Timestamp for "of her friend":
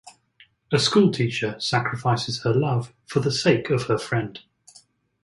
3.69-4.39